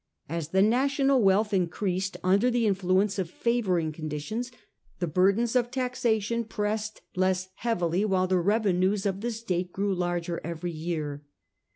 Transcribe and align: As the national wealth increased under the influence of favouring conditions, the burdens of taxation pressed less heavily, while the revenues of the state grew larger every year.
As 0.27 0.47
the 0.47 0.63
national 0.63 1.21
wealth 1.21 1.53
increased 1.53 2.17
under 2.23 2.49
the 2.49 2.65
influence 2.65 3.19
of 3.19 3.29
favouring 3.29 3.91
conditions, 3.91 4.51
the 4.97 5.05
burdens 5.05 5.55
of 5.55 5.69
taxation 5.69 6.43
pressed 6.43 7.03
less 7.15 7.49
heavily, 7.57 8.03
while 8.05 8.25
the 8.25 8.39
revenues 8.39 9.05
of 9.05 9.21
the 9.21 9.29
state 9.29 9.71
grew 9.71 9.93
larger 9.93 10.41
every 10.43 10.71
year. 10.71 11.23